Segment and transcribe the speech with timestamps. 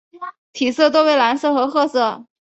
[0.51, 2.25] 体色多为蓝色和褐色。